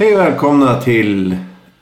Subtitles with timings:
[0.00, 1.36] Hej och välkomna till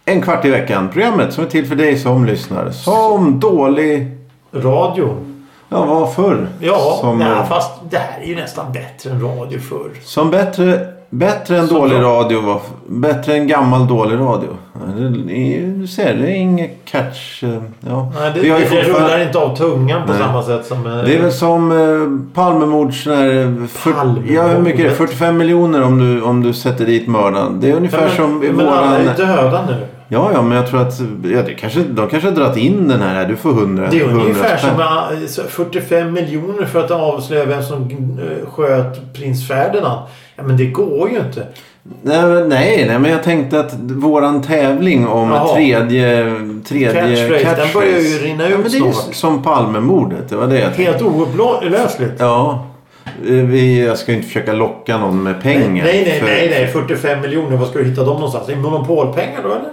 [0.04, 0.88] En kvart i veckan.
[0.88, 2.70] Programmet som är till för dig som lyssnar.
[2.70, 4.06] Som dålig...
[4.52, 5.27] Radio.
[5.68, 6.46] Ja, vad förr.
[6.60, 9.90] Ja, Som, nej, eh, fast det här är ju nästan bättre än radio förr.
[10.04, 12.20] som bättre, bättre än Som dålig bra.
[12.20, 12.60] radio var.
[12.86, 14.48] Bättre än gammal dålig radio.
[15.30, 17.42] Är- Du ser, det är inget catch.
[17.44, 17.48] eh,
[17.88, 18.12] Ja.
[18.20, 20.20] Nej, det, Vi har ju det, det rullar inte av tungan på Nej.
[20.22, 20.86] samma sätt som...
[20.86, 24.30] eh, Det är väl som eh, Palmemord För, Palmemordet.
[24.30, 24.90] ja, hur mycket är det?
[24.94, 27.60] 45 miljoner om du, om du sätter dit mördaren.
[27.60, 28.94] Det är ungefär men, som i men alla våran...
[29.08, 29.86] är döda nu.
[30.10, 33.00] Ja, ja, men jag tror att ja, det kanske, de kanske har dragit in den
[33.00, 33.26] här.
[33.26, 34.70] Du får 100 Det är 100 ungefär spänn.
[34.76, 34.80] som
[35.22, 40.00] eh, så 45 miljoner för att avslöja vem som eh, sköt prins Ferdinand.
[40.36, 41.46] Ja, men det går ju inte.
[42.02, 45.54] Nej, nej, nej, men jag tänkte att våran tävling om Jaha.
[45.54, 46.32] tredje,
[46.68, 46.92] tredje
[47.28, 49.14] Catchphrase, den börjar ju rinna ut ja, men det är snart.
[49.14, 50.28] som Palmemordet.
[50.28, 50.70] Det var det jag.
[50.70, 52.12] Helt oupplösligt.
[52.18, 52.66] Ja.
[53.04, 55.84] Eh, Vi, jag ska ju inte försöka locka någon med pengar.
[55.84, 56.66] Nej, nej, för- nej, nej.
[56.66, 57.56] 45 miljoner.
[57.56, 58.46] Var ska du hitta dem någonstans?
[58.46, 59.70] Det monopolpengar då eller?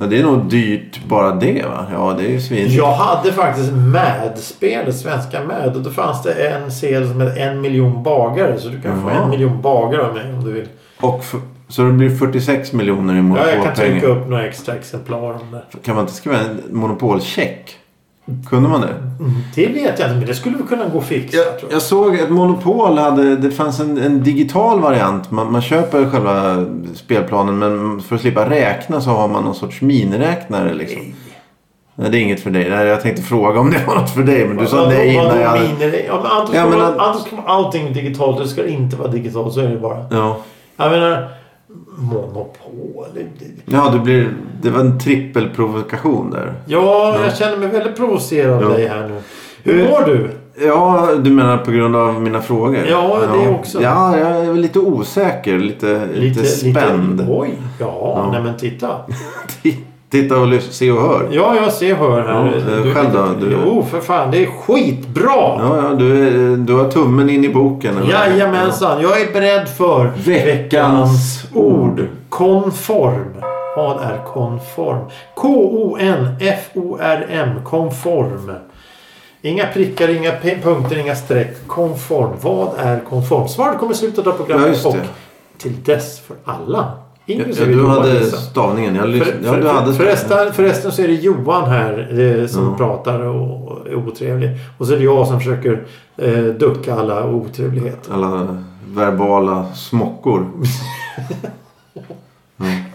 [0.00, 1.86] Ja, det är nog dyrt bara det va?
[1.92, 2.66] Ja, det är ju svin.
[2.70, 5.76] Jag hade faktiskt MAD-spelet, svenska MAD.
[5.76, 8.58] Och då fanns det en sedel som hette en miljon bagare.
[8.58, 9.22] Så du kan få Jaha.
[9.24, 10.68] en miljon bagare av mig om du vill.
[11.00, 11.34] Och f-
[11.68, 13.90] så det blir 46 miljoner i Ja, jag kan monopolpengar.
[14.00, 15.78] trycka upp några extra exemplar om det.
[15.84, 17.76] Kan man inte skriva en monopolcheck?
[18.46, 18.88] Kunde man det?
[19.20, 21.36] Mm, Det vet jag inte, men det skulle vi kunna gå och fixa.
[21.36, 21.72] Jag, jag.
[21.72, 25.30] jag såg att Monopol hade, det fanns en, en digital variant.
[25.30, 29.80] Man, man köper själva spelplanen men för att slippa räkna så har man någon sorts
[29.80, 31.02] miniräknare liksom.
[31.94, 32.70] Nej, det är inget för dig.
[32.70, 35.26] Nej, jag tänkte fråga om det var något för dig men du sa nej innan
[35.40, 35.56] jag
[36.06, 39.54] Ja, men antingen Ja, ska, men att- allting digitalt eller ska det inte vara digitalt.
[39.54, 40.06] Så är det bara.
[40.10, 40.36] Ja.
[40.76, 41.28] Jag menar,
[41.98, 43.06] monopol.
[43.64, 44.34] ja, det blir...
[44.62, 46.54] Det var en trippelprovokation där.
[46.66, 48.68] Ja, jag känner mig väldigt provocerad av Ja.
[48.76, 49.20] dig här nu.
[49.62, 50.30] Hur mår du?
[50.66, 52.86] Ja, du menar på grund av mina frågor?
[52.90, 53.82] Ja, det också.
[53.82, 55.58] Ja, jag är lite osäker.
[55.58, 57.26] Lite, lite, spänd.
[57.28, 58.28] oj, ja, Ja.
[58.32, 58.88] nej men titta.
[59.62, 61.28] Titta och lys- se och hör.
[61.32, 62.28] Ja, jag ser hör här.
[62.28, 62.46] Ja,
[62.88, 63.46] eh, själv då?
[63.46, 64.30] Du- Jo, för fan.
[64.30, 65.30] Det är skitbra!
[65.32, 67.96] Ja, ja du, är- du har tummen in i boken.
[67.98, 68.10] eller?
[68.12, 72.06] Jajamensan, jag är beredd för Veckans ord.
[72.28, 73.34] Konform.
[73.76, 74.98] Vad är konform?
[76.28, 77.48] K-O-N-F-O-R-M.
[77.64, 78.52] Konform.
[79.42, 80.32] Inga prickar, inga
[80.62, 81.66] punkter, inga streck.
[81.66, 82.30] Konform.
[82.42, 83.48] Vad är konform?
[83.48, 84.84] Svaret kommer i slutet av programmet.
[84.86, 84.96] och
[85.58, 86.90] till dess för alla.
[87.30, 88.38] Ja, Inklusive du Johan hade Nilsson.
[88.40, 88.94] stavningen.
[88.94, 92.46] Jag lys- För, ja, för, du hade förresten, förresten så är det Johan här eh,
[92.46, 92.74] som Ja.
[92.76, 94.50] pratar och är otrevlig.
[94.78, 95.82] Och så är det jag som försöker
[96.16, 98.12] eh, ducka alla otrevligheter.
[98.14, 100.46] Alla verbala smockor.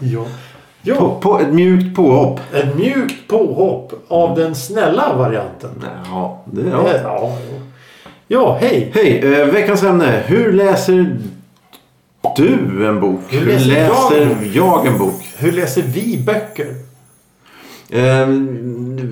[0.00, 0.24] Ja.
[0.82, 2.40] Ja, På, på ett mjukt påhopp.
[2.52, 5.70] ett mjukt påhopp av den snälla varianten.
[6.10, 6.98] Ja, det Ja, ja.
[7.02, 7.32] ja,
[8.28, 8.90] ja hej.
[8.94, 10.22] Hej, eh, veckans ämne.
[10.26, 11.16] Hur läser
[12.36, 13.20] du en bok?
[13.28, 15.14] Hur Hur läser läser, jag en jag en bok?
[15.38, 16.66] Hur läser vi böcker?
[17.90, 18.28] Eh,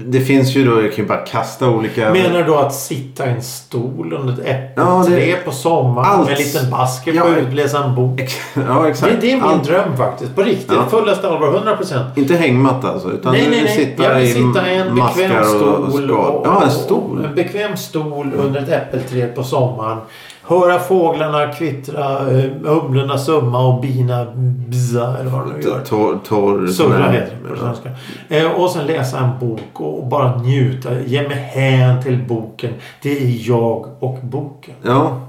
[0.06, 2.12] det finns ju då, jag kan ju bara kasta olika...
[2.12, 6.06] Menar du då att sitta i en stol under ett Ja, det- äppelträd på sommaren
[6.10, 6.28] Allt.
[6.28, 8.20] med en liten basket Ja, och utläsa en bok?
[8.68, 9.12] Ja, exakt.
[9.12, 10.34] Det, det är min Allt- dröm faktiskt.
[10.34, 10.72] På riktigt.
[10.72, 10.86] Ja.
[10.90, 11.48] Fullaste allvar.
[11.54, 12.18] 100 procent.
[12.18, 13.12] Inte hängmatta alltså.
[13.12, 13.76] Utan Nej, nej, nej.
[13.76, 16.08] sitta Jag vill sitta i en bekväm maskar och- och stol.
[16.44, 17.24] Ja, en stol.
[17.24, 19.98] En bekväm stol under ett äppelträd på sommaren.
[20.44, 24.26] Höra fåglarna kvittra, eh, humlorna summa och bina
[24.68, 25.80] bza eller vad de gör.
[25.84, 26.18] Torr...
[26.24, 27.90] torr Surra heter det på svenska.
[28.28, 31.00] Eh, och sen läsa en bok och bara njuta.
[31.00, 32.72] Ge mig hän till boken.
[33.02, 34.74] Det är jag och boken.
[34.82, 35.20] Ja.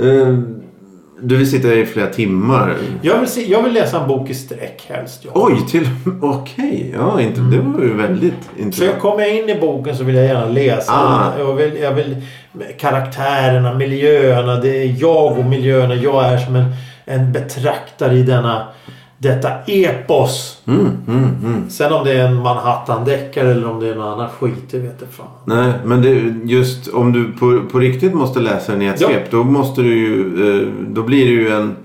[0.00, 0.38] Eh,
[1.26, 2.76] Du vill sitta i flera timmar?
[3.02, 5.22] Jag vill, se, jag vill läsa en bok i sträck helst.
[5.24, 5.30] Ja.
[5.34, 5.88] Oj, till...
[6.22, 6.94] Okej.
[6.98, 7.40] Ja, inte...
[7.40, 9.00] det var ju väldigt Så jag intressant.
[9.00, 10.92] kommer jag in i boken så vill jag gärna läsa.
[10.92, 11.32] Ah.
[11.38, 12.16] Jag, vill, jag vill
[12.78, 14.56] karaktärerna, miljöerna.
[14.56, 15.94] Det är jag och miljöerna.
[15.94, 16.66] Jag är som en,
[17.04, 18.68] en betraktare i denna,
[19.18, 20.62] detta epos.
[20.66, 21.70] Mm, mm, mm.
[21.70, 24.96] Sen om det är en Manhattan-deckare eller om det är någon annan skit, det vet
[25.00, 25.26] jag fan.
[25.44, 26.10] Nej, men det,
[26.52, 29.08] just om du på, på riktigt måste läsa den i ett Ja.
[29.08, 29.30] svep.
[29.30, 30.20] Då måste du ju...
[30.62, 31.76] eh, Då blir det ju en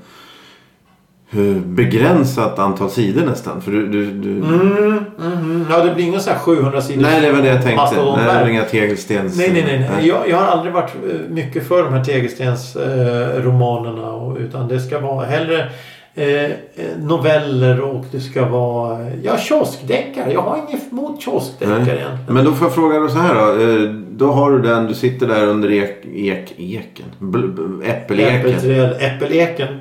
[1.31, 3.61] eh, begränsat antal sidor nästan.
[3.61, 3.87] För du...
[3.87, 5.65] du, du Mm, mhm.
[5.69, 7.01] Ja, det blir sån här 700 sidor.
[7.01, 7.95] Nej, det var det jag tänkte.
[7.95, 9.37] Nej, det var inga tegelstens...
[9.37, 9.89] Nej, nej, nej.
[9.95, 10.07] nej.
[10.07, 14.35] Jag, jag har aldrig varit eh, mycket för de här tegelstensromanerna.
[14.37, 15.69] Eh, utan det ska vara hellre
[16.15, 16.51] eh, eh,
[16.99, 18.97] noveller och det ska vara...
[19.23, 20.33] Ja, kioskdeckare.
[20.33, 21.81] Jag har inget emot kioskdeckare Nej.
[21.87, 22.17] egentligen.
[22.27, 23.61] Men då får jag fråga dig så här då.
[23.83, 27.05] Eh, Då har du den, du sitter där under ek, ek, eken.
[27.19, 28.35] Bl, bl, äppeleken.
[28.39, 29.67] Äppelträd, äppeleken.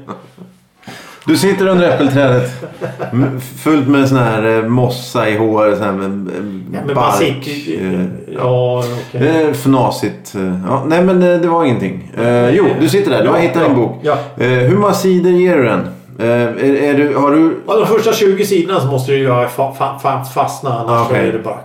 [1.26, 2.50] Du sitter under äppelträdet.
[3.56, 5.78] Fullt med sån här eh, mossa i håret.
[5.78, 6.30] Sån här med,
[6.88, 7.14] Ja, bark.
[7.14, 8.84] sitter Ja.
[9.12, 10.34] Eh, fnasigt.
[10.68, 12.12] Ja, nej men det var ingenting.
[12.52, 13.22] Jo, du sitter där.
[13.22, 14.04] Du har hittat din bok.
[14.36, 15.80] hur många sidor ger du den?
[16.18, 17.56] Eh, är, är du, har du...
[17.66, 21.20] Ja, de första 20 sidorna så måste du ju fa, fa, fa, fastna annars Okej.
[21.20, 21.60] så är det bara...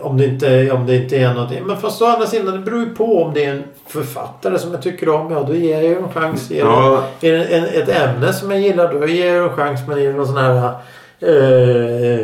[0.00, 1.62] Om det, inte, om det inte är någonting.
[1.66, 4.72] Men fast å andra sidan, det beror ju på om det är en författare som
[4.72, 5.30] jag tycker om.
[5.30, 6.50] Ja, då ger jag ju en chans.
[6.50, 7.04] Är, Ja.
[7.20, 9.80] det, är det en, ett ämne som jag gillar då ger jag en chans.
[9.88, 10.72] Men är det någon sån här...
[11.20, 12.20] Eh,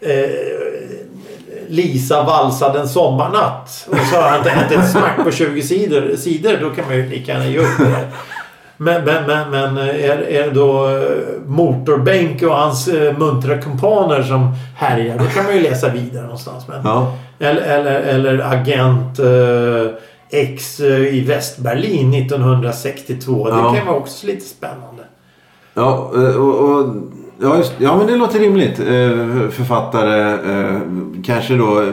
[0.00, 0.30] eh,
[1.68, 3.88] Lisa valsade en sommarnatt.
[3.90, 6.58] Och så har han inte ett smack på 20 sidor, sidor.
[6.60, 8.08] Då kan man ju lika gärna ge upp det.
[8.84, 11.00] Men, men, men, men är, är det då eh,
[11.46, 15.18] Motorbänk och hans eh, muntra kumpaner som härjar.
[15.18, 16.68] Då kan man ju läsa vidare någonstans.
[16.68, 17.14] Men, Ja.
[17.38, 19.94] eller, eller, eller Agent eh,
[20.30, 23.46] X eh, i Västberlin 1962.
[23.50, 23.54] Ja.
[23.54, 25.02] Det kan vara också lite spännande.
[25.74, 26.94] Ja, eh, och, och,
[27.42, 28.78] ja, just, ja, men det låter rimligt.
[28.78, 30.80] Eh, Författare, eh,
[31.24, 31.92] kanske då eh,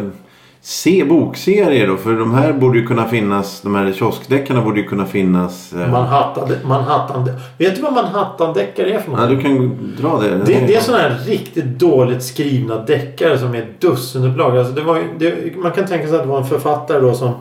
[0.62, 1.98] se bokserier då.
[1.98, 3.62] För de här borde ju kunna finnas.
[3.62, 5.74] De här kioskdeckarna borde ju kunna finnas.
[5.74, 7.30] eh, Manhattan, Manhattan.
[7.58, 9.20] Vet du vad Manhattan-deckare är för något?
[9.20, 10.30] Ja, du kan dra det.
[10.30, 14.58] Det, det är sådana här riktigt dåligt skrivna deckare som är dussinupplagor.
[14.58, 17.32] Alltså det var, det, man kan tänka sig att det var en författare då som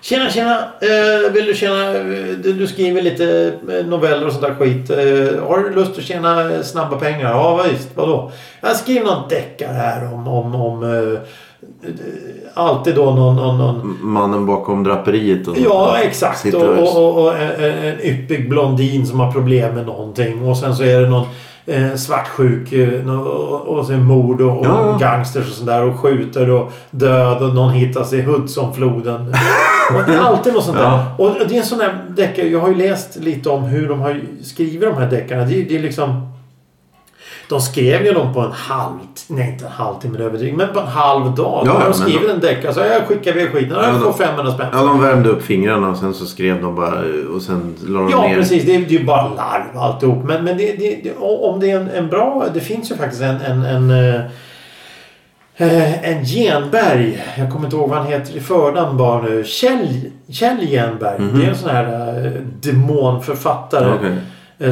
[0.00, 0.58] Tjena tjena!
[0.80, 1.90] Eh, vill du tjäna...
[1.96, 4.90] eh, Du skriver lite eh, noveller och sånt där skit.
[4.90, 7.30] Eh, har du lust att tjäna snabba pengar?
[7.30, 8.32] Ja visst, vadå?
[8.60, 10.28] Jag skriver någon deckare här om...
[10.28, 11.18] om, om eh,
[12.54, 13.36] alltid då någon...
[13.36, 15.48] någon, någon Mannen bakom draperiet.
[15.48, 16.54] Och Ja, exakt.
[16.54, 20.42] Och, och- och, en, yppig blondin som har problem med någonting.
[20.48, 21.26] Och sen så är det någon
[21.66, 24.98] eh, svartsjuk eh, och, och sen mord och, och Ja, ja.
[25.00, 25.84] gangsters och sådär.
[25.84, 29.34] Och skjuter och död och någon hittas i Hudsonfloden.
[29.94, 30.84] och det är alltid något sånt där.
[30.84, 31.06] Ja.
[31.18, 32.48] Och det är en sån där deckare.
[32.48, 35.44] Jag har ju läst lite om hur de har skrivit de här deckarna.
[35.44, 36.28] Det, det är liksom...
[37.48, 38.92] De skrev ju dem på en halv...
[39.28, 40.56] Nej, inte en halvtimme överdrivet.
[40.56, 41.62] Men på en halv dag.
[41.66, 42.74] Ja, Ja, ja, de skrivit en deckare.
[42.74, 43.76] Så jag skickar iväg skiten.
[43.80, 44.66] Ja, Jag får de- 500 spänn.
[44.72, 46.94] Ja, de värmde upp fingrarna och sen så skrev de bara
[47.34, 48.34] och sen la de Ja, ner.
[48.36, 48.64] precis.
[48.64, 50.24] Det är, ju bara larv alltihop.
[50.24, 52.46] Men, men det, det, det, om det är en, en bra...
[52.54, 53.40] Det finns ju faktiskt en...
[53.40, 54.20] en, en eh,
[55.56, 57.24] eh, en Genberg.
[57.38, 59.44] Jag kommer inte ihåg vad han heter i förnamn bara nu.
[59.44, 59.88] Kjell,
[60.28, 61.22] Kjell Genberg.
[61.34, 63.88] Det är en sån här eh, demonförfattare.
[64.02, 64.14] Ja, eh,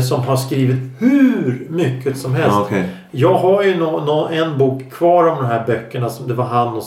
[0.08, 2.56] Som har skrivit hur mycket som helst.
[2.56, 2.88] Ja, okej.
[3.10, 6.10] Jag har ju nå, nå, en bok kvar om de här böckerna.
[6.10, 6.82] Som det var han och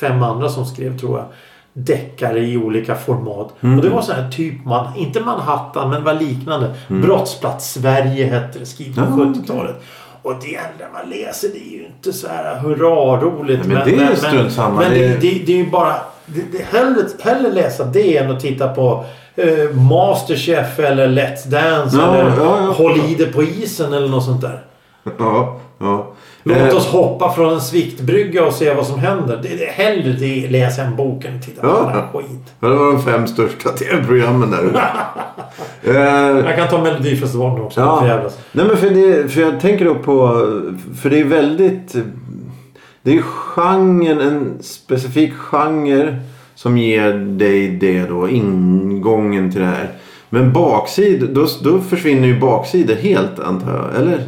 [0.00, 1.26] fem andra som skrev tror jag.
[1.72, 3.54] Deckare i olika format.
[3.60, 3.78] Mm.
[3.78, 6.74] Och det var så här typ man, inte Manhattan men var liknande.
[6.88, 8.66] Brottsplats Sverige hette det.
[8.66, 9.18] Skrivet på Mm.
[9.18, 9.82] Ja, 70-talet.
[10.22, 13.60] Och det enda man läser det är ju inte så här hurra roligt.
[13.66, 14.80] Nej, men det är strunt samma.
[14.80, 15.94] Men Det det, det är ju bara...
[16.26, 19.04] Det, det, hellre, hellre läsa det än att titta på
[19.36, 21.96] eh, Masterchef eller Let's Dance.
[21.96, 22.72] Ja, eller ja, ja.
[22.72, 24.62] Håll i det på isen eller något sånt där.
[25.18, 26.12] Ja, ja.
[26.42, 29.40] Låt Eh, oss hoppa från en sviktbrygga och se vad som händer.
[29.42, 32.08] Det, det, hellre det läsa en bok än titta på Ja.
[32.14, 32.26] skit.
[32.60, 34.90] Ja, Det var de fem största tv-programmen där.
[35.84, 35.94] Eh,
[36.46, 37.80] Jag kan ta Melodifestivalen också.
[37.80, 38.20] Ja.
[38.52, 40.28] Nej men för, det, för jag tänker då på...
[41.02, 41.96] För det är väldigt...
[43.02, 46.16] Det är genren, en specifik genre
[46.62, 49.88] som ger dig det då, ingången till det här.
[50.28, 54.02] Men baksid, då, då försvinner ju baksidor helt antar jag.
[54.02, 54.20] Eller?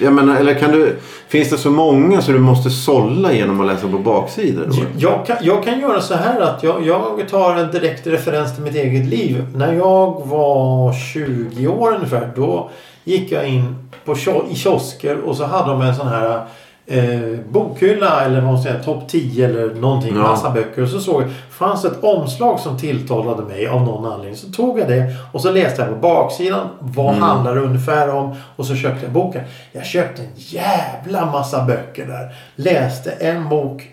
[0.00, 0.96] Jag menar, eller kan du...
[1.28, 4.66] Finns det så många så du måste sålla genom att läsa på baksidor?
[4.66, 4.76] Då?
[4.98, 8.64] Jag kan, jag kan göra så här att jag, jag tar en direkt referens till
[8.64, 9.46] mitt eget liv.
[9.54, 12.30] När jag var 20 år ungefär.
[12.36, 12.70] Då
[13.04, 13.74] gick jag in
[14.04, 14.14] på
[14.50, 16.46] i kiosker och så hade de en sån här
[16.86, 20.16] eh, bokhylla eller vad man säger, topp 10 eller någonting.
[20.16, 20.22] Ja.
[20.22, 20.82] Massa böcker.
[20.82, 24.36] Och så såg jag, fanns ett omslag som tilltalade mig av någon anledning.
[24.36, 26.68] Så tog jag det och så läste jag på baksidan.
[26.78, 27.22] Vad Mm.
[27.22, 28.34] handlar det ungefär om?
[28.56, 29.42] Och så köpte jag boken.
[29.72, 32.34] Jag köpte en jävla massa böcker där.
[32.56, 33.90] Läste en bok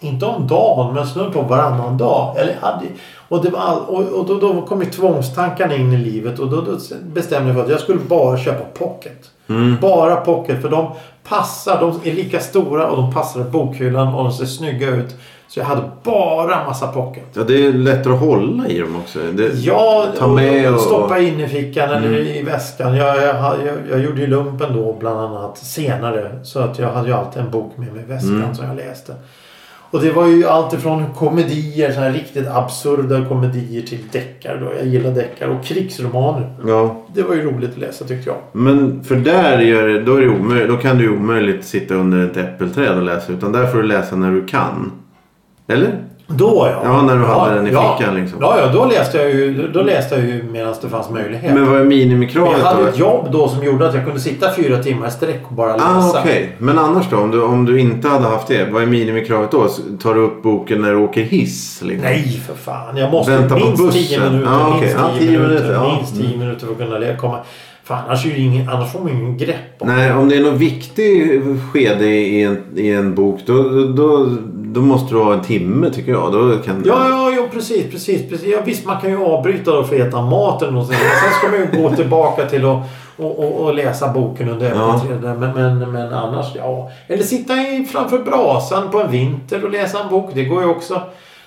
[0.00, 2.36] inte om dagen, men snudd på varannan dag.
[2.38, 2.84] Eller hade,
[3.28, 6.38] och det var all, och, och då, då kom ju tvångstankarna in i livet.
[6.38, 9.30] Och då, då bestämde jag för att jag skulle bara köpa pocket.
[9.80, 10.62] Bara pocket.
[10.62, 10.90] För de
[11.28, 11.80] passar.
[11.80, 15.16] De är lika stora och de passar bokhyllan och de ser snygga ut.
[15.48, 17.24] Så jag hade bara massa pocket.
[17.34, 19.18] Ja, det är lättare att hålla i dem också.
[19.32, 22.96] Det, Ja, Ta med och- stoppa in i fickan eller i väskan.
[22.96, 23.34] Jag, jag,
[23.66, 26.30] jag, jag gjorde ju lumpen då bland annat senare.
[26.44, 29.14] Så att jag hade ju alltid en bok med mig i väskan som jag läste.
[29.92, 34.72] Och det var ju allt ifrån komedier, så här riktigt absurda komedier till deckare då.
[34.78, 36.54] Jag gillar deckare och krigsromaner.
[36.66, 37.02] ja.
[37.14, 38.38] Det var ju roligt att läsa tyckte jag.
[38.52, 41.94] Men för där gör det, då, är det omöjligt, då kan du ju omöjligt sitta
[41.94, 43.32] under ett äppelträd och läsa.
[43.32, 44.92] Utan där får du läsa när du kan.
[45.66, 45.98] Eller?
[46.36, 46.80] Då ja.
[46.84, 47.96] Ja, när du hade den i ja.
[47.98, 48.38] fickan, liksom.
[48.40, 48.72] Ja, ja.
[48.72, 51.54] Då läste jag ju, då läste jag ju medan det fanns möjlighet.
[51.54, 52.88] Men vad är minimikravet jag hade då?
[52.88, 55.72] ett jobb då som gjorde att jag kunde sitta fyra timmar i sträck och bara
[55.72, 55.88] läsa.
[55.88, 56.56] Ah, okej.
[56.58, 57.16] Men annars då?
[57.16, 58.70] Om du, om du inte hade haft det.
[58.72, 59.68] Vad är minimikravet då?
[60.02, 61.82] Tar du upp boken när du åker hiss?
[61.82, 62.04] Liksom?
[62.04, 62.96] Nej för fan.
[62.96, 63.92] Jag måste Vänta minst.
[63.92, 64.50] 10 minuter.
[64.50, 64.80] Ja, okej.
[64.80, 65.48] Minst Ja, 10 10 minuter.
[65.48, 65.96] minuter, ja.
[65.96, 67.38] Minst 10 minuter för att kunna komma.
[67.84, 70.40] Fan annars, är ingen, annars får man ju ingen grepp om Nej, om det är
[70.40, 73.62] något viktigt skede i en, i en bok då,
[73.96, 74.36] då,
[74.72, 76.32] då måste du ha en timme tycker jag.
[76.32, 78.48] Då kan Ja, ja, ja precis, precis, precis.
[78.48, 80.96] Ja, visst, man kan ju avbryta då för att äta mat eller någonting.
[80.98, 82.78] Sen ska man ju gå tillbaka till att
[83.16, 84.94] och, och, och läsa boken under Ja.
[84.94, 85.38] öppeträdet.
[85.38, 86.90] Men, men, men annars, ja.
[87.06, 90.30] Eller sitta i, framför brasan på en vinter och läsa en bok.
[90.34, 91.00] Det går ju också.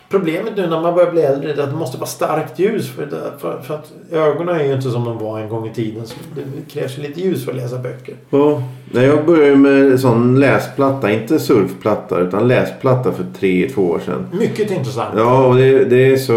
[0.10, 2.90] Problemet nu när man börjar bli äldre är att det måste vara starkt ljus.
[2.90, 5.74] För, det, för, för att ögonen är ju inte som de var en gång i
[5.74, 6.08] tiden.
[6.08, 8.16] Så det krävs ju lite ljus för att läsa böcker.
[8.30, 11.12] Ja, jag började med sån läsplatta.
[11.12, 14.28] Inte surfplatta utan läsplatta för tre, två år sedan.
[14.40, 15.14] Mycket intressant.
[15.18, 16.34] Ja, och det, det är så...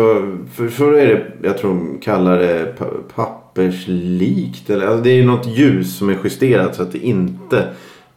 [0.54, 2.84] För, för är det, jag tror de kallar det pa-
[3.14, 4.70] papperslikt.
[4.70, 7.64] Eller, alltså det är något ljus som är justerat så att det inte...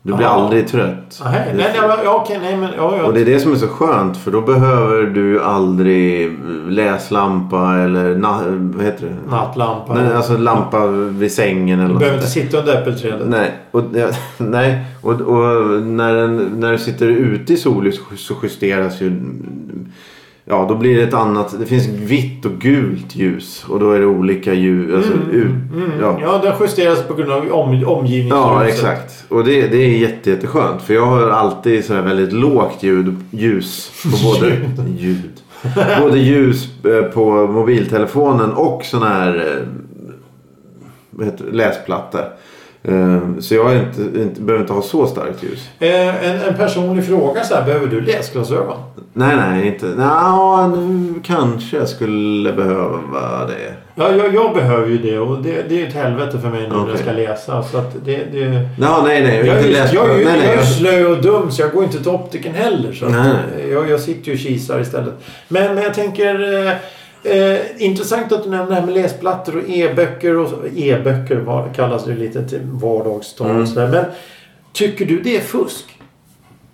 [0.03, 0.29] Du blir Ja.
[0.31, 1.21] aldrig trött.
[1.23, 3.03] Nej, nej, nej, okej, nej, men ja, ja.
[3.05, 8.15] Och det är det som är så skönt för då behöver du aldrig läslampa eller
[8.15, 9.31] na, vad heter det?
[9.31, 9.93] Nattlampa.
[9.93, 13.27] Nej, alltså lampa vid sängen eller du behöver inte sitta under äppelträdet.
[13.27, 14.85] Nej, och, ja, nej.
[15.01, 19.21] och, och när, den, när du sitter ute i solljus så justeras ju...
[20.45, 21.59] Ja, då blir det ett annat...
[21.59, 23.65] Det finns vitt och gult ljus.
[23.69, 24.95] Och då är det olika ljus.
[24.95, 26.17] Alltså, ut, Mm, ja.
[26.21, 26.39] ja.
[26.43, 28.29] den justeras på grund av om, omgivningsljuset.
[28.31, 29.25] Ja, exakt.
[29.29, 30.81] Och det, det är jätte, jätteskönt.
[30.81, 34.55] För jag har alltid sådär väldigt lågt ljud, ljus på både
[34.97, 35.31] ljud.
[36.01, 39.57] Både ljus eh, på mobiltelefonen och sån här
[41.19, 42.19] eh, läsplatta.
[42.83, 45.69] Eh, Så jag inte, inte, behöver inte ha så starkt ljus.
[45.79, 47.65] En, en personlig fråga så här.
[47.65, 48.77] Behöver du läsglasögon?
[49.13, 49.85] Nej, nej, inte.
[49.85, 53.73] Nå, nu kanske jag skulle behöva det.
[53.95, 56.75] Ja, jag, jag behöver ju det och det, det är ett helvete för mig nu
[56.75, 57.63] när jag ska läsa.
[57.63, 58.69] Så att det, det...
[58.79, 59.37] Ja, nej, nej.
[59.37, 61.21] Jag är, inte ju- läs- jag, är ju- nej, nej, jag är jag- slö och
[61.21, 62.93] dum så jag går inte till optiken heller.
[62.93, 63.33] Så Nej.
[63.71, 65.13] jag, jag sitter ju och kisar istället.
[65.47, 66.65] Men, men jag tänker...
[66.67, 66.73] Eh,
[67.23, 70.37] eh, intressant att du nämner det här med läsplattor och e-böcker.
[70.37, 73.49] och E-böcker kallas det lite till vardagstal.
[73.49, 73.91] Mm.
[73.91, 74.05] Men
[74.73, 75.85] tycker du det är fusk?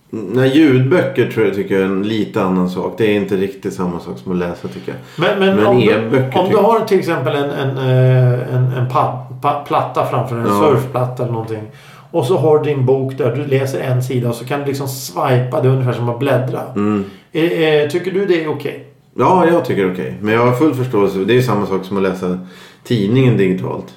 [0.10, 2.94] Nej, ljudböcker tror jag tycker jag är en lite annan sak.
[2.98, 5.28] Det är inte riktigt samma sak som att läsa tycker jag.
[5.28, 8.64] Men, men, Men om, du, e-böcker om du har till exempel en, en, eh, en,
[8.74, 10.60] en pad, pa, platta framför en Ja.
[10.60, 11.64] surfplatta eller någonting.
[12.12, 13.36] Och så har du din bok där.
[13.36, 16.62] Du läser en sida och så kan du liksom swipa det ungefär som att bläddra.
[16.76, 17.06] Mm.
[17.32, 18.84] Eh, eh, tycker du det är okej?
[19.16, 20.18] Ja, jag tycker det är okej.
[20.22, 21.20] Men jag har full förståelse.
[21.20, 22.40] Det är samma sak som att läsa
[22.84, 23.96] tidningen digitalt.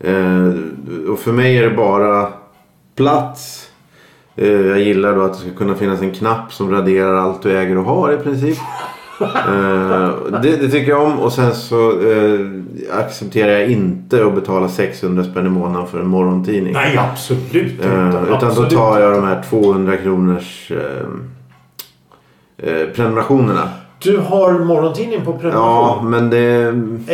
[0.00, 0.52] Eh,
[1.12, 2.28] och för mig är det bara
[2.96, 3.59] plats.
[4.40, 7.58] Eh, jag gillar då att det ska kunna finnas en knapp som raderar allt du
[7.58, 8.58] äger och har i princip.
[9.22, 10.10] Eh,
[10.42, 11.18] det, det tycker jag om.
[11.18, 12.40] Och sen så eh,
[12.98, 16.72] accepterar jag inte att betala 600 spänn i månaden för en morgontidning.
[16.72, 17.88] Nej, absolut inte.
[17.88, 21.06] Eh, utan då absolut tar jag de här 200 kronors eh,
[22.68, 23.68] eh, prenumerationerna.
[24.02, 26.10] Du har morgontidning på Ja, prenumeration?
[26.10, 26.62] men det...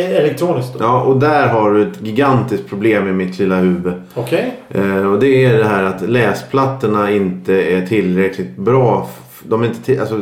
[0.01, 0.79] Eh, Elektroniskt då?
[0.83, 3.93] Ja, och där har du ett gigantiskt problem i mitt lilla huvud.
[4.15, 4.53] Okej.
[4.69, 9.09] Eh, och det är det här att läsplattorna inte är tillräckligt bra.
[9.43, 10.21] De är inte till, alltså,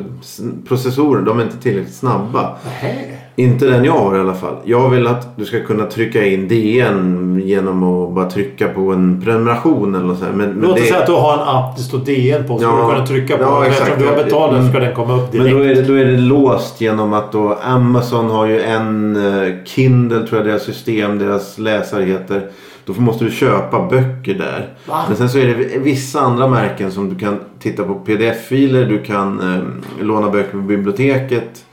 [0.68, 2.56] processorer, de är inte tillräckligt snabba.
[2.66, 2.96] Nähä.
[3.38, 4.56] Inte den jag har i alla fall.
[4.64, 9.22] Jag vill att du ska kunna trycka in DN genom att bara trycka på en
[9.26, 10.36] prenumeration eller något sånt.
[10.36, 12.58] Men, men Låt oss det- säga att du har en app det står DN på
[12.58, 12.88] så Ja.
[12.92, 13.70] du kan trycka på Ja, den.
[13.72, 14.70] Eftersom du har betalat så Mm.
[14.70, 15.46] ska den komma upp direkt.
[15.52, 19.16] Men då är, det, då är det låst genom att då Amazon har ju en
[19.16, 22.48] eh, Kindle tror jag deras system, deras läsare heter.
[22.86, 24.70] Då måste du köpa böcker där.
[24.88, 24.96] Va?
[25.08, 28.86] Men sen så är det vissa andra märken som du kan titta på pdf-filer.
[28.86, 31.66] Du kan eh, låna böcker på biblioteket.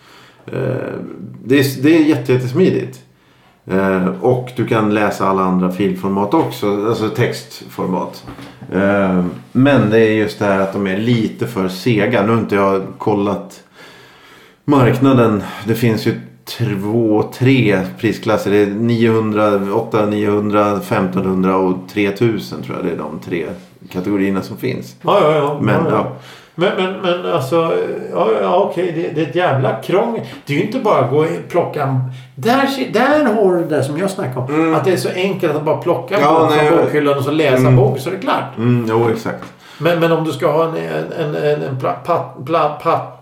[0.46, 0.94] Eh,
[1.44, 3.00] det, är, det är jätte, jättesmidigt.
[3.66, 6.86] Eh, och du kan läsa alla andra filformat också.
[6.86, 8.26] Alltså textformat.
[8.72, 12.22] Eh, men det är just det här att de är lite för sega.
[12.22, 13.62] Nu har inte jag kollat
[14.64, 15.42] marknaden.
[15.66, 18.50] Det finns ju två, tre prisklasser.
[18.50, 22.86] Det är 900, 800, 900, 1500 och 3000 tror jag.
[22.86, 23.46] Det är de tre
[23.90, 24.96] kategorierna som finns.
[25.02, 25.60] Ja, ja, ja.
[25.62, 26.16] Men, ja, ja.
[26.54, 27.72] Men, men, men alltså,
[28.12, 30.20] ja, ja okej, det, det är ett jävla krångel.
[30.46, 31.82] Det är ju inte bara att gå och plocka...
[31.82, 34.54] en- Där, där har du det som jag snackade om.
[34.54, 34.74] Mm.
[34.74, 37.24] Att det är så enkelt att bara plocka en Ja, bok från jag- bokhyllan och
[37.24, 37.66] så läsa Mm.
[37.66, 38.56] en bok så är det klart.
[38.56, 39.44] Mm, jo, exakt.
[39.78, 43.12] Men, men om du ska ha en, en, en, en, en pla, pa, pla, pa,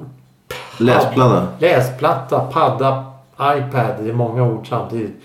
[0.79, 1.47] Läsplatta.
[1.59, 3.05] läsplatta, padda,
[3.43, 3.95] iPad.
[4.03, 5.21] Det är många ord samtidigt.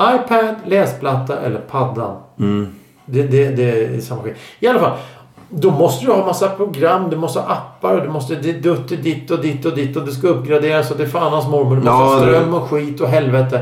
[0.00, 2.16] iPad, läsplatta eller paddan.
[2.38, 2.74] Mm.
[3.06, 4.36] Det, det, det är samma skit.
[4.60, 4.92] I alla fall.
[5.50, 9.30] Då måste du ha massa program, du måste ha appar och du måste och ditt
[9.30, 11.70] och ditt och ditt och det ska uppgraderas och det är fan hans mormor.
[11.70, 13.60] Du måste Ja, ha ström och skit och helvete.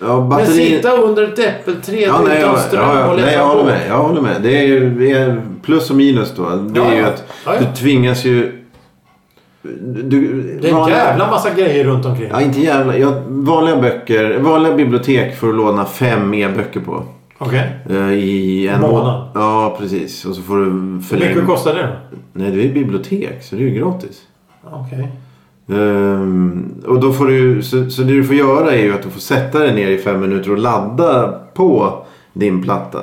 [0.00, 0.52] Ja, Men batteri...
[0.66, 3.80] sitta under ett äppelträd Ja, nej, utan ström ja, ja, och nej, jag håller med.
[3.88, 4.42] Jag håller med.
[4.42, 6.42] Det är ju plus och minus då.
[6.56, 7.24] Det är ju att
[7.58, 8.54] du tvingas ju...
[9.62, 12.28] Du, Det är en vanliga- jävla massa grejer runt omkring.
[12.32, 12.96] Ja, inte jävla.
[12.96, 17.02] Jag, vanliga böcker, vanliga bibliotek får du låna fem e-böcker på.
[17.38, 17.76] Okej.
[17.90, 19.28] Eh, I en Månad?
[19.34, 20.24] Ja, precis.
[20.24, 21.96] Och så får du Hur mycket kostar det?
[22.32, 24.22] Nej, det är bibliotek så det är ju gratis.
[24.64, 25.08] Okej.
[25.70, 29.10] Ehm, och då får du, så, så det du får göra är ju att du
[29.10, 31.92] får sätta dig ner i fem minuter och ladda på
[32.32, 32.98] din platta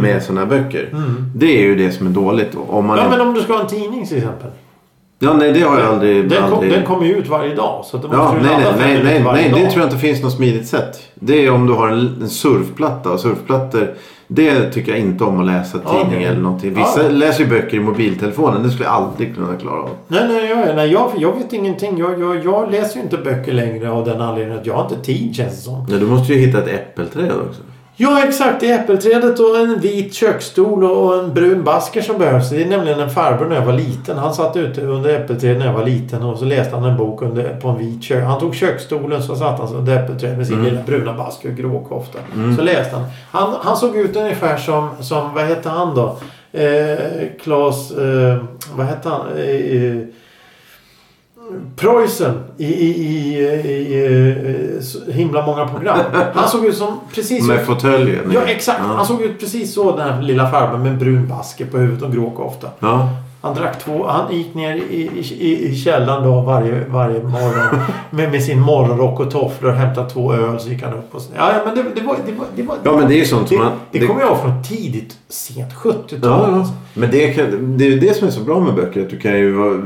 [0.00, 0.94] med sådana här böcker.
[1.34, 2.52] Det är ju det som är dåligt.
[2.52, 2.58] då.
[2.68, 4.50] Om man Ja, inte- men om du ska ha en tidning till exempel.
[5.22, 6.28] Ja, nej det har jag aldrig...
[6.28, 6.72] Den, kom, aldrig...
[6.72, 7.84] den kommer ju ut varje dag.
[7.84, 10.68] Så måste Ja, nej, nej, nej, nej, nej, det tror jag inte finns något smidigt
[10.68, 11.00] sätt.
[11.14, 13.94] Det är om du har en, en surfplatta och surfplattor
[14.32, 16.24] det tycker jag inte om att läsa tidning Okej.
[16.24, 16.74] eller någonting.
[16.74, 17.08] Vissa Ja.
[17.08, 18.62] läser ju böcker i mobiltelefonen.
[18.62, 19.90] Det skulle jag aldrig kunna klara av.
[20.08, 21.98] Nej, nej, jag, nej jag, jag vet ingenting.
[21.98, 25.04] Jag, jag, jag läser ju inte böcker längre av den anledningen att jag har inte
[25.04, 25.86] tid känns det som.
[25.90, 27.62] Ja, du måste ju hitta ett äppelträd också.
[28.02, 28.60] Ja, exakt.
[28.60, 32.50] Det är äppelträdet och en vit köksstol och en brun basker som behövs.
[32.50, 34.18] Det är nämligen en farbror när jag var liten.
[34.18, 37.22] Han satt ute under äppelträdet när jag var liten och så läste han en bok
[37.22, 38.24] under, på en vit kök.
[38.24, 40.66] Han tog köksstolen så satt han under äppelträdet med sin Mm.
[40.70, 42.18] lilla bruna basker och gråkofta.
[42.56, 43.04] Så läste han.
[43.30, 43.54] han.
[43.62, 46.16] Han såg ut ungefär som, som vad hette han då?
[46.52, 46.98] Eh,
[47.42, 48.36] Klas, eh,
[48.74, 49.20] vad hette han?
[49.36, 49.96] Eh, eh,
[51.76, 55.98] Preussen i, i, i, i, himla många program.
[56.34, 58.30] Han såg ut som precis Med fåtöljen.
[58.34, 58.80] Ja exakt.
[58.80, 62.02] Han såg ut precis så den här lilla farbrorn med en brun basker på huvudet
[62.02, 62.68] och grå kofta.
[62.80, 63.08] Ja.
[63.42, 64.06] Han drack två.
[64.06, 67.80] Han gick ner i, i, i, källaren då varje, varje morgon.
[68.10, 70.60] med, med sin morgonrock och tofflor och hämtade två öl.
[70.60, 71.20] Så gick han upp och...
[71.22, 72.16] så- Ja, men det, det var...
[72.26, 74.20] Det, var, det, var, Ja, men det är ju sånt det, man- det det- kommer
[74.20, 76.18] jag från tidigt, sent 70-tal.
[76.22, 76.56] Ja, ja.
[76.56, 76.72] alltså.
[76.94, 79.02] Men det, kan, det är ju det som är så bra med böcker.
[79.02, 79.80] Att du kan ju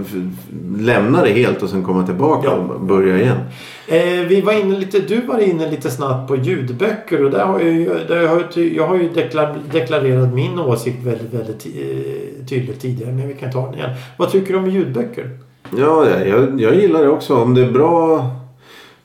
[0.79, 2.53] lämna det helt och sen komma tillbaka Ja.
[2.75, 3.37] och börja igen.
[3.87, 7.61] Eh, vi var inne lite, du var inne lite snabbt på ljudböcker och där har
[7.61, 12.81] jag, där har jag, jag har ju deklar, deklarerat min åsikt väldigt, väldigt eh, tydligt
[12.81, 13.13] tidigare.
[13.13, 13.91] Men vi kan ta den igen.
[14.17, 15.31] Vad tycker du om ljudböcker?
[15.77, 17.37] Ja, ja, jag, jag gillar det också.
[17.37, 18.31] Om det är bra...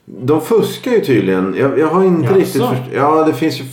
[0.04, 1.56] De fuskar ju tydligen.
[1.58, 2.38] Jag, jag har inte Jaså?
[2.38, 2.78] riktigt förstått.
[2.94, 3.64] Ja, det finns ju...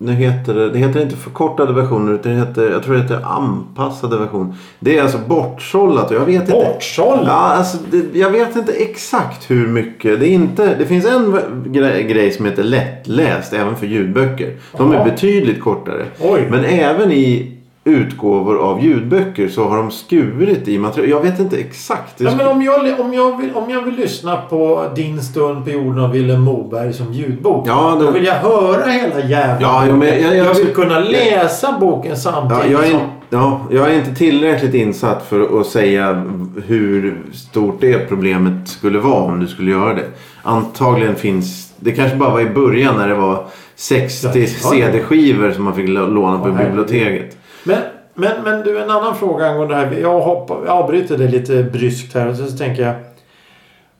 [0.00, 3.20] Nu heter det, det heter inte förkortade versioner utan det heter, jag tror det heter
[3.24, 4.54] anpassade versioner.
[4.80, 6.52] Det är alltså bortsållat och jag vet inte.
[6.52, 7.26] Bortsållat?
[7.26, 10.20] Ja, alltså, det, jag vet inte exakt hur mycket.
[10.20, 14.56] Det, är inte, det finns en grej, grej som heter lättläst även för ljudböcker.
[14.76, 16.06] De är betydligt kortare.
[16.20, 16.46] Oj.
[16.50, 17.57] Men även i
[17.88, 21.10] utgåvor av ljudböcker så har de skurit i material.
[21.10, 22.20] Jag vet inte exakt.
[22.20, 25.70] Ja, men om, jag, om, jag vill, om jag vill lyssna på Din stund på
[25.70, 27.68] jorden av Vilhelm Moberg som ljudbok.
[27.68, 30.74] Ja, Då det- vill jag höra hela jävla Ja, jo, men jag- jag- jag vill
[30.74, 33.00] kunna läsa boken Ja, samtidigt jag, är, som...
[33.00, 36.22] in- ja, jag är inte tillräckligt insatt för att säga
[36.66, 40.04] hur stort det problemet skulle vara om du skulle göra det.
[40.42, 41.72] Antagligen finns...
[41.80, 43.44] Det kanske bara var i början när det var
[43.76, 44.70] 60 Ja, ja.
[44.70, 47.37] CD-skivor som man fick låna på biblioteket.
[47.64, 47.78] Men,
[48.14, 49.92] men, men du, en annan fråga angående det här.
[50.00, 52.94] Jag, hoppar, jag avbryter det lite bryskt här och så tänker jag.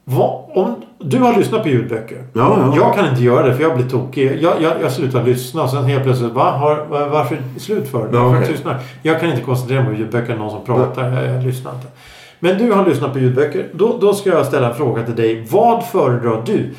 [0.04, 2.24] Vad, om, du har lyssnat på ljudböcker.
[2.34, 2.76] Ja, ja.
[2.76, 4.38] Jag kan inte göra det för jag blir tokig.
[4.42, 6.32] Jag, jag, jag slutar lyssna och sen helt plötsligt.
[6.32, 6.50] Va?
[6.50, 8.08] Har, va- varför slut för?
[8.12, 8.76] Ja, tystnar?
[9.02, 10.36] Jag kan inte koncentrera mig på ljudböcker.
[10.36, 11.12] Någon som pratar.
[11.12, 11.86] Jag, jag lyssnar inte.
[12.38, 13.66] Men du har lyssnat på ljudböcker.
[13.72, 15.46] Då, då ska jag ställa en fråga till dig.
[15.50, 16.74] Vad föredrar du?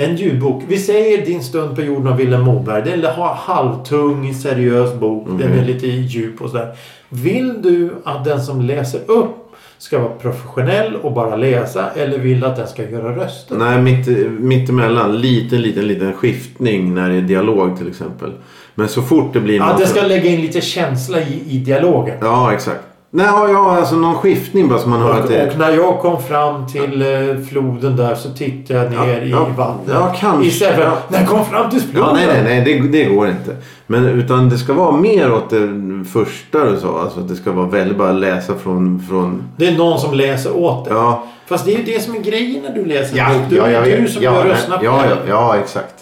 [0.00, 0.62] En ljudbok.
[0.68, 2.82] Vi säger Din stund på jorden av Vilhelm Moberg.
[2.84, 5.26] Det är en ha- halvtung, seriös bok.
[5.28, 5.64] Den är Okej.
[5.74, 6.74] lite djup och sådär.
[7.08, 9.34] Vill du att den som läser upp
[9.78, 11.90] ska vara professionell och bara läsa?
[11.96, 13.56] Eller vill du att den ska göra röster?
[13.56, 14.06] Nej, mitt,
[14.40, 15.18] mittemellan.
[15.20, 18.32] Liten, liten, liten skiftning när det är dialog till exempel.
[18.74, 21.58] Men så fort det blir Ja, något- den ska lägga in lite känsla i, i
[21.58, 22.16] dialogen.
[22.20, 22.80] Ja, exakt.
[23.10, 25.98] Nej, ja, alltså någon skiftning bara så man hör att Och, det och när jag
[26.00, 29.94] kom fram till eh, floden där så tittade jag ner Ja, i ja, vattnet.
[29.94, 30.46] ja, kanske.
[30.48, 30.98] Istället för Ja.
[31.08, 32.08] när jag kom fram till floden.
[32.08, 32.80] Ja, nej, nej, nej.
[32.82, 33.56] Det, det går inte.
[33.86, 35.68] Men utan det ska vara mer åt det
[36.12, 37.00] första du sa.
[37.02, 39.02] Alltså att det ska vara väldigt bara läsa från...
[39.08, 40.94] från Det är någon som läser åt dig.
[40.94, 43.42] ja, Fast det är ju det som är grejen när du läser ja, bok.
[43.50, 45.16] Du, ja, ja, ja, du som ja, gör rösterna ja, själv.
[45.28, 45.94] ja, ja, exakt.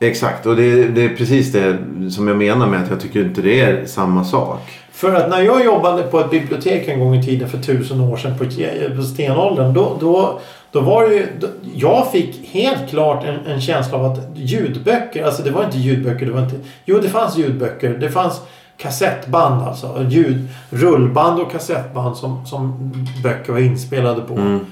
[0.00, 0.46] Exakt.
[0.46, 1.76] Och det, det är precis det
[2.10, 4.60] som jag menar med att jag tycker inte det är samma sak.
[4.98, 8.16] För att när jag jobbade på ett bibliotek en gång i tiden för tusen år
[8.16, 9.74] sedan på, stenåldern.
[9.74, 10.40] Då, då,
[10.72, 11.26] då var det ju...
[11.40, 15.78] Då, jag fick helt klart en, en känsla av att ljudböcker, alltså det var inte
[15.78, 16.56] ljudböcker, det var inte...
[16.84, 17.90] Jo, det fanns ljudböcker.
[17.90, 18.40] Det fanns
[18.76, 20.06] kassettband alltså.
[20.08, 24.34] Ljud, rullband och kassettband som, som böcker var inspelade på.
[24.34, 24.66] Mm.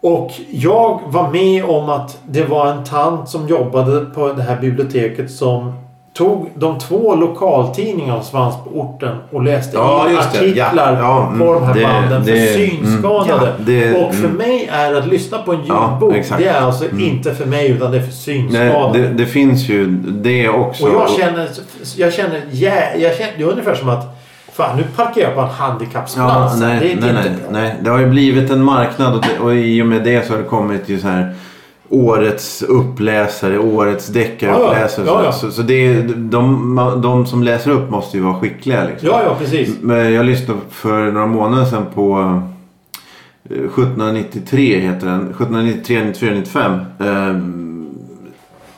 [0.00, 4.60] Och jag var med om att det var en tant som jobbade på det här
[4.60, 5.83] biblioteket som
[6.16, 11.38] tog de två lokaltidningarna som fanns på orten och läste Ja, artiklar Ja, ja, mm,
[11.38, 13.46] på de här det- banden för det- synskadade.
[13.50, 14.36] mm, det- och för mm.
[14.36, 17.00] mig är att lyssna på en ljudbok, det är alltså Mm.
[17.00, 18.98] inte för mig utan det är för Nej, synskadade.
[18.98, 20.84] det, det finns ju det också.
[20.86, 21.48] Och jag känner,
[21.96, 24.10] jag känner, yeah, jag känner, det är ungefär som att
[24.52, 26.60] Fan, nu parkerar jag på en handikappsplats.
[26.60, 27.60] Ja, nej, det är nej, inte nej, bra.
[27.60, 27.74] nej.
[27.80, 30.38] Det har ju blivit en marknad och, det, och i och med det så har
[30.38, 31.34] det kommit ju så här
[31.88, 35.06] årets uppläsare, årets deckaruppläsare.
[35.06, 35.32] Ja, ja, ja.
[35.32, 38.84] Så, så det är, de, de som läser upp måste ju vara skickliga.
[38.84, 39.08] Liksom.
[39.08, 39.76] Ja, ja, precis.
[39.80, 42.40] Men jag lyssnade för några månader sedan på
[43.50, 45.20] eh, 1793 heter den.
[45.20, 46.80] 1793, 94, 95.
[46.98, 47.90] Ehm,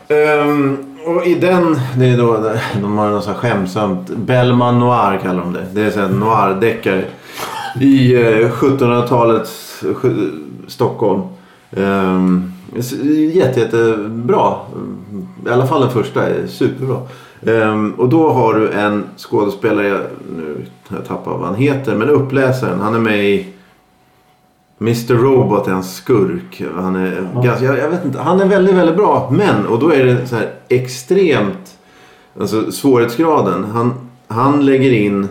[0.09, 5.19] ehm, och i den, det är då, de har något så här skämsamt, Bellman Noir
[5.23, 5.67] kallar de det.
[5.73, 7.05] Det är här noir-deckare.
[7.81, 10.11] I eh, 1700-talets eh,
[10.67, 11.23] Stockholm.
[11.71, 12.56] Um,
[13.35, 14.55] jätte, jättebra.
[15.47, 17.01] I alla fall den första är superbra.
[17.47, 20.01] Ehm, och då har du en skådespelare,
[20.37, 22.81] nu har jag tappat vad han heter, men uppläsaren.
[22.81, 23.47] Han är med i
[24.81, 26.63] Mr Robot är en skurk.
[26.77, 27.41] Han är, Ja.
[27.41, 29.29] ganska, jag, jag vet inte, han är väldigt, väldigt bra.
[29.33, 31.79] Men, och då är det så här extremt,
[32.41, 33.65] alltså svårighetsgraden.
[33.65, 33.95] Han,
[34.29, 35.29] han lägger in,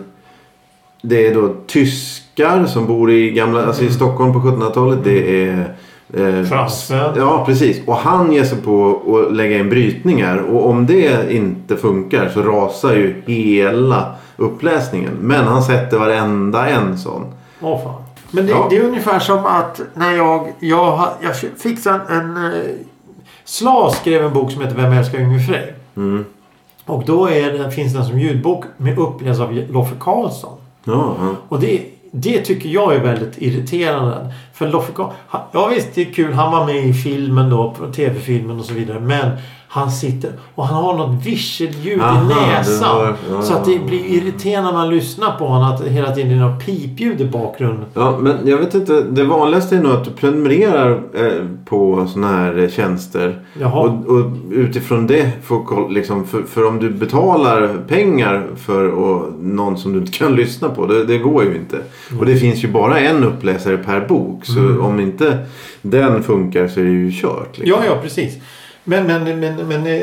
[1.02, 5.00] det är då tyskar som bor i gamla, alltså i Stockholm på 1700-talet.
[5.04, 5.76] Det är
[6.14, 7.14] eh, Fransmän.
[7.16, 7.88] Ja, precis.
[7.88, 10.38] Och han ger sig på att lägga in brytningar.
[10.38, 15.14] Och om det inte funkar så rasar ju hela uppläsningen.
[15.22, 17.34] Men han sätter varenda en sån.
[17.62, 18.04] Åh fan.
[18.32, 18.68] Men det, Ja.
[18.70, 22.52] det är ungefär som att när jag, jag, jag fick en, en eh,
[23.44, 25.74] Sla skrev en bok som heter Vem älskar Yngve Frej?
[25.98, 26.26] Mm.
[26.86, 30.58] Och då det, finns den som ljudbok med uppläst av Loffe Karlsson.
[30.84, 31.36] Ja, ja.
[31.50, 34.34] Och det, det tycker jag är väldigt irriterande.
[34.56, 34.92] För Loffe
[35.52, 38.74] ja visst det är kul, han var med i filmen då, på tv-filmen och så
[38.74, 39.00] vidare.
[39.00, 39.32] Men
[39.68, 42.98] han sitter och han har något virselljud Aha, i näsan.
[42.98, 46.12] var- ja, så att det blir irriterande när man lyssnar på honom att det hela
[46.12, 47.86] tiden är något pipljud i bakgrunden.
[47.94, 49.02] Ja, men jag vet inte.
[49.02, 53.40] Det vanligaste är nog att du prenumererar eh, på såna här tjänster.
[53.74, 59.34] Och, och utifrån det får koll, liksom, för, för om du betalar pengar för och,
[59.40, 60.86] någon som du inte kan lyssna på.
[60.86, 61.78] Det, det går ju inte.
[62.20, 64.45] Och det finns ju bara en uppläsare per bok.
[64.46, 64.82] Så Mm.
[64.82, 65.38] om inte
[65.82, 67.58] den funkar så är det ju kört.
[67.58, 67.82] Liksom.
[67.82, 68.38] Ja, ja precis.
[68.84, 70.02] Men, men, men, men eh,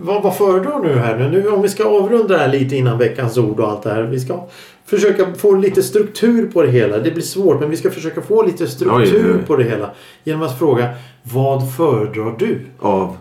[0.00, 1.48] vad, vad föredrar du här nu?
[1.48, 4.02] Om vi ska avrunda det här lite innan veckans ord och allt det här.
[4.02, 4.46] Vi ska
[4.86, 6.98] försöka få lite struktur på det hela.
[6.98, 9.90] Det blir svårt men vi ska försöka få lite struktur Oj, oj, på det hela.
[10.24, 10.88] Genom att fråga
[11.22, 12.58] vad föredrar du?
[12.78, 13.16] Av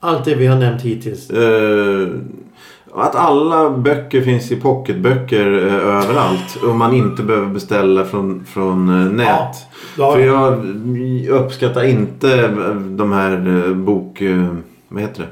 [0.00, 1.30] Allt det vi har nämnt hittills.
[1.30, 2.08] Eh,
[2.94, 6.56] att alla böcker finns i pocketböcker eh, överallt.
[6.68, 9.56] Och man inte behöver beställa från, från eh, nät.
[9.98, 10.64] Ja, För jag
[11.28, 12.48] uppskattar inte
[12.90, 14.20] de här eh, bok...
[14.20, 14.46] eh,
[14.88, 15.28] Vad heter det?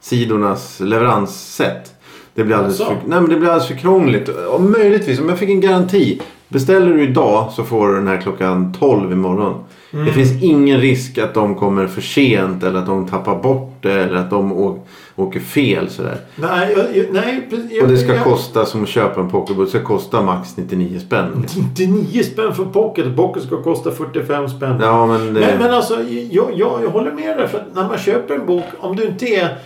[0.00, 1.90] Sidornas leveranssätt.
[2.34, 4.28] Det blir alldeles, för, nej, men det blir alldeles för krångligt.
[4.28, 6.20] Och möjligtvis, om jag fick en garanti.
[6.48, 9.54] Beställer du idag så får du den här klockan 12 imorgon.
[9.92, 10.06] Mm.
[10.06, 13.92] Det finns ingen risk att de kommer för sent eller att de tappar bort det
[13.92, 14.82] eller att de å-
[15.16, 16.16] åker fel sådär.
[16.36, 19.66] Nej, jag, nej, jag, Och det ska jag, kosta som att köpa en pocketbok.
[19.66, 21.38] Det ska kosta max 99 spänn.
[21.40, 21.62] liksom.
[21.62, 23.16] 99 spänn för pocket.
[23.16, 24.78] Pocket ska kosta 45 spänn.
[24.80, 25.40] Ja men det...
[25.40, 27.48] Men, men alltså, jag, jag, jag håller med dig.
[27.48, 29.58] För att när man köper en bok, om du inte är...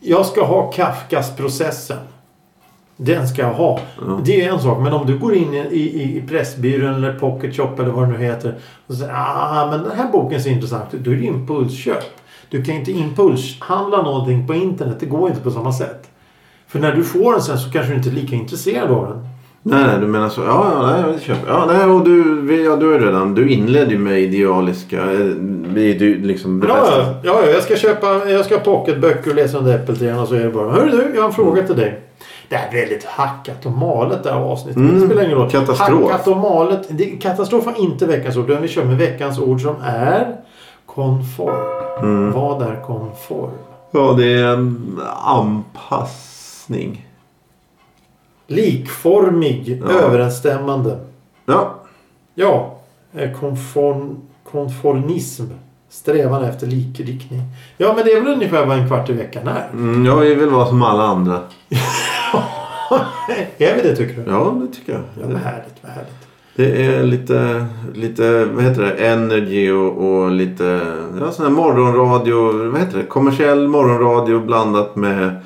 [0.00, 1.98] Jag ska ha Kafkas processen.
[2.96, 3.80] Den ska jag ha.
[4.06, 4.20] Ja.
[4.24, 4.82] Det är en sak.
[4.82, 8.18] Men om du går in i, i, i Pressbyrån eller Pocket Shop eller vad det
[8.18, 8.54] nu heter.
[8.86, 11.00] Och säger ah, men den här boken ser intressant ut.
[11.00, 12.04] Då är det impulsköp.
[12.50, 14.96] Du kan inte impulshandla någonting på internet.
[15.00, 16.10] Det går inte på samma sätt.
[16.68, 19.28] För när du får den sen så kanske du inte är lika intresserad av den.
[19.62, 20.40] Nej, nej, du menar så.
[20.40, 21.48] Ja, ja, nej, jag köper.
[21.52, 23.34] Ja, nej, och du, ja, du är redan.
[23.34, 24.96] Du inledde ju med idealiska.
[25.12, 25.18] eh,
[25.76, 29.58] ju liksom Ja, ja, ja, ja, jag ska köpa jag ska ha pocketböcker och läsa
[29.58, 32.00] under äppelträden och så är det bara Hörru du, jag har en fråga till dig.
[32.48, 34.76] Det är väldigt hackat och malet det här avsnittet.
[34.76, 35.50] Mm, Det spelar ingen roll.
[35.50, 36.10] katastrof.
[36.10, 36.86] Hackat och malet.
[36.88, 38.50] Det, katastrof var inte veckans ord.
[38.50, 40.36] utan Vi kör med veckans ord som är
[40.86, 41.75] konform.
[41.96, 42.32] Mm.
[42.32, 43.50] Vad är konform?
[43.90, 47.06] Ja, det är en anpassning.
[48.46, 49.92] Likformig, Ja.
[49.92, 50.98] överensstämmande.
[51.46, 51.74] Ja,
[52.34, 52.78] Ja,
[53.12, 55.44] eh, konform, konformism.
[55.88, 57.42] Strävan efter likriktning.
[57.76, 59.68] Ja, men det är väl ungefär vad en kvart i veckan är.
[59.72, 61.40] mm, jag vill vara som alla andra.
[63.58, 64.30] är vi det tycker du?
[64.30, 65.00] Ja, det tycker jag.
[65.20, 66.25] Ja, vad härligt, vad härligt.
[66.56, 70.80] Det är lite, lite vad heter det, energy och, och lite
[71.20, 72.68] ja, sån här morgonradio.
[72.70, 73.04] Vad heter det?
[73.04, 75.36] Kommersiell morgonradio blandat med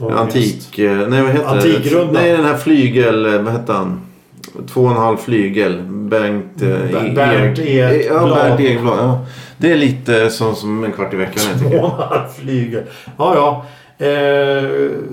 [0.00, 0.12] just.
[0.16, 0.78] antik.
[0.78, 2.14] eh, Nej, vad heter Antikrundan.
[2.14, 2.20] det?
[2.20, 3.26] Nej, den här flygel.
[3.34, 4.00] eh, Vad hette han?
[4.72, 5.82] Två och en halv flygel.
[5.88, 8.26] Bengt eh, Ber- E- Bernt Ek- Ja.
[8.34, 8.98] Bernt Ekblad.
[8.98, 9.26] Ja.
[9.58, 11.42] Det är lite som, som en kvart i veckan.
[11.52, 11.82] Jag tycker.
[11.82, 12.84] Månad flyger.
[13.18, 13.64] Ja, ja.
[14.06, 14.64] Eh,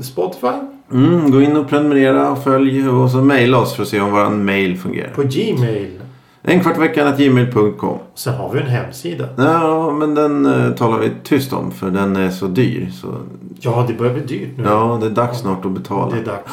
[0.01, 0.47] Spotify
[0.93, 4.11] Mm, gå in och prenumerera och följ och så mejla oss för att se om
[4.11, 5.09] vår mail fungerar.
[5.09, 6.01] på Gmail.
[6.43, 7.97] En kvart veckan gmail.com.
[8.15, 9.27] Sen har vi en hemsida.
[9.37, 12.89] Ja, men den eh, talar vi tyst om för den är så dyr.
[12.89, 13.07] Så,
[13.59, 14.63] Ja, det börjar bli dyrt nu.
[14.63, 16.15] ja, det är dags snart att betala.
[16.15, 16.51] Det är dags.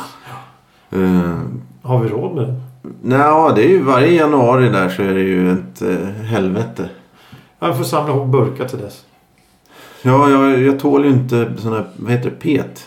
[0.96, 1.38] Uh,
[1.82, 2.54] Har vi råd med det?
[3.02, 6.88] Nej, det är ju varje januari där så är det ju ett eh, helvete.
[7.58, 9.04] Jag får samla ihop burkar till dess.
[10.02, 12.86] Ja, jag, jag tål ju inte sådana här, vad heter det, pet.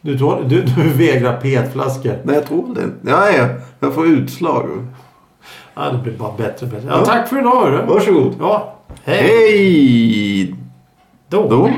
[0.00, 2.18] Du, tål, du, du vägrar petflaskor.
[2.22, 3.10] Nej, jag tål det.
[3.10, 3.48] Ja, ja,
[3.80, 4.86] jag får utslag.
[5.74, 6.88] Ja, det blir bara bättre och bättre.
[6.90, 7.86] Ja, tack för idag hörru.
[7.86, 8.34] Varsågod.
[8.40, 9.22] Ja, hej.
[9.22, 10.54] Hej
[11.28, 11.48] Då.
[11.48, 11.70] då.